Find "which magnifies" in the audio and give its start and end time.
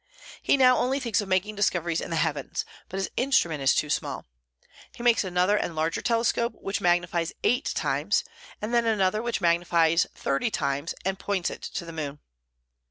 6.59-7.33, 9.21-10.07